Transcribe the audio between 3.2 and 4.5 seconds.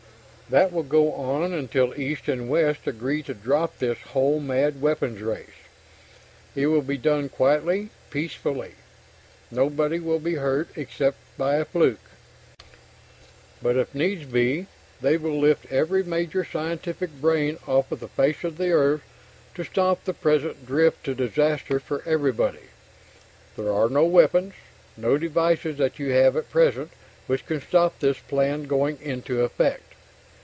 to drop this whole